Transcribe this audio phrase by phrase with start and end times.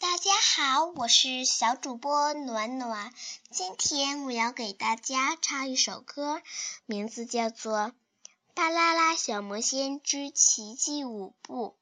[0.00, 3.12] 大家好，我是小主播暖暖。
[3.50, 6.40] 今天我要给大家唱一首歌，
[6.86, 7.78] 名字叫做
[8.54, 11.76] 《巴啦啦小魔仙之奇迹舞步》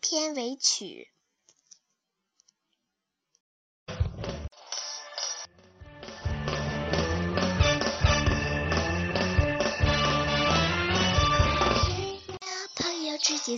[0.00, 1.10] 片尾曲。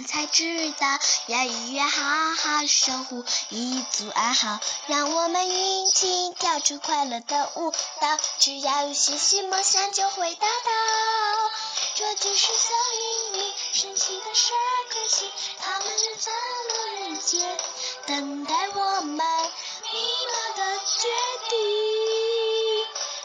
[0.00, 8.18] 才知道要愉悦好好守护一组安好，让我们一起跳出快乐的舞蹈。
[8.38, 10.70] 只要有信心，梦想就会达到。
[11.96, 12.74] 这就是小
[13.32, 15.30] 秘密，神奇的十二颗星，
[15.60, 16.34] 它们正散
[16.68, 17.58] 落人间，
[18.06, 21.08] 等待我们迷茫的决
[21.48, 21.58] 定。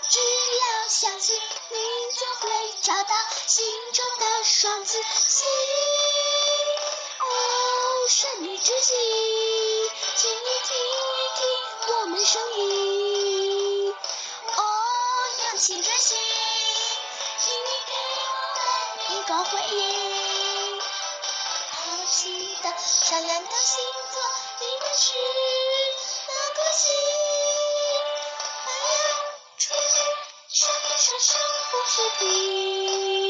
[0.10, 1.78] 只要相信，你
[2.16, 3.16] 就会找到
[3.48, 5.48] 心中的双子星。
[8.10, 8.98] 神秘之星，
[10.16, 10.76] 请你听
[11.14, 11.46] 一听
[11.94, 13.94] 我们声音。
[13.94, 14.62] 哦，
[15.38, 16.18] 亮起之星，
[17.40, 17.94] 请你给
[18.26, 20.82] 我们一个回应。
[20.82, 23.78] 好奇的、善良的星
[24.12, 24.20] 座，
[24.60, 25.14] 你们是
[26.26, 26.90] 哪颗星？
[28.66, 28.98] 太阳
[29.60, 30.02] 出现，
[30.50, 30.58] 闪
[30.98, 33.29] 闪闪不是停。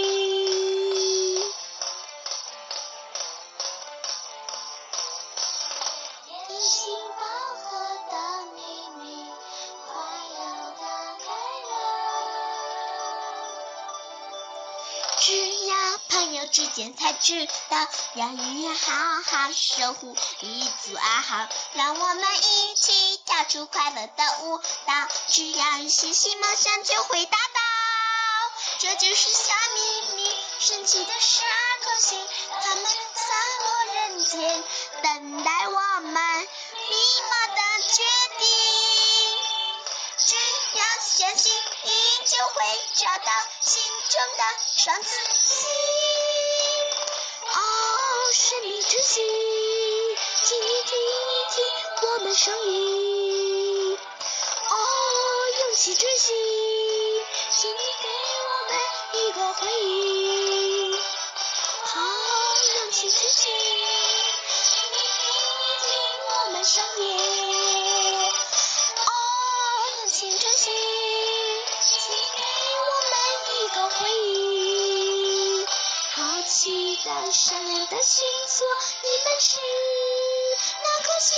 [15.21, 25.07] 只要朋友之间才知道，要永远好好守护一组安好，让我们一起跳出快乐的舞蹈。
[25.27, 27.61] 只要有信心，梦想就会达到。
[28.79, 31.51] 这就是小秘密，神奇的十二
[31.83, 32.27] 颗星，
[32.61, 33.27] 它们散
[33.65, 34.63] 落人间，
[35.03, 36.15] 等待我们迷
[37.29, 38.28] 茫的决定。
[41.19, 41.51] 相信，
[41.83, 41.91] 你
[42.25, 44.43] 就会找到心中的
[44.77, 45.09] 双子
[45.43, 45.67] 星。
[47.51, 47.59] 哦，
[48.31, 49.21] 神秘之星，
[50.45, 51.65] 请你听一听
[52.03, 53.97] 我们声音。
[53.97, 54.75] 哦，
[55.59, 56.33] 勇气之星，
[57.51, 58.07] 请你给
[58.47, 58.79] 我们
[59.11, 60.93] 一个回应。
[60.93, 60.97] 哦，
[62.77, 63.51] 勇气之星，
[64.71, 65.27] 请你听
[65.67, 65.91] 一听
[66.29, 67.38] 我们声音。
[77.05, 78.65] 大的说我你的星睛
[79.03, 79.57] 你们是
[80.83, 81.37] 那颗星